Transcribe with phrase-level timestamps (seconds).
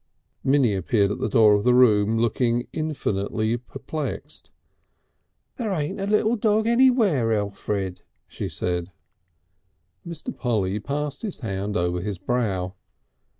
[0.43, 4.49] Minnie appeared at the door of the room looking infinitely perplexed.
[5.57, 8.91] "There ain't a little dog anywhere, Elfrid," she said.
[10.03, 10.35] Mr.
[10.35, 12.73] Polly passed his hand over his brow.